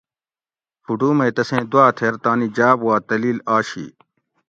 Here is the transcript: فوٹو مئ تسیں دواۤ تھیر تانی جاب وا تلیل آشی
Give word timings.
فوٹو 0.83 1.09
مئ 1.17 1.31
تسیں 1.35 1.63
دواۤ 1.71 1.91
تھیر 1.97 2.13
تانی 2.23 2.47
جاب 2.57 2.77
وا 2.85 2.95
تلیل 3.07 3.37
آشی 3.55 3.87